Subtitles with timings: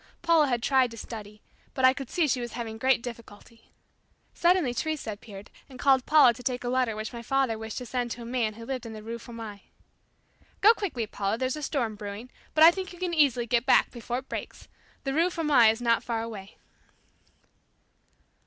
[0.23, 1.43] Paula had tried to study,
[1.75, 3.69] but I could see she was having great difficulty.
[4.33, 7.85] Suddenly Teresa appeared and called Paula to take a letter which my father wished to
[7.85, 9.69] send to a man who lived in the Rue Fourmi.
[10.59, 13.91] "Go quickly, Paula, there's a storm brewing, but I think you can easily get back
[13.91, 14.67] before it breaks.
[15.03, 16.57] The Rue Fourmi is not far away."